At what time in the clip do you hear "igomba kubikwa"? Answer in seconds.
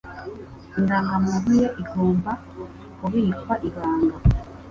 1.81-3.53